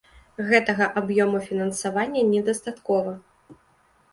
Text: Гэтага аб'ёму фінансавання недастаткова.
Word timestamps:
Гэтага 0.51 0.87
аб'ёму 1.01 1.37
фінансавання 1.49 2.21
недастаткова. 2.33 3.15